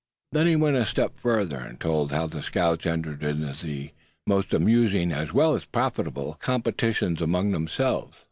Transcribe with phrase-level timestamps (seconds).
[0.31, 3.91] Then he went a step further, and told how the scouts entered into the
[4.25, 8.17] most amusing, as well as profitable, competitions among themselves.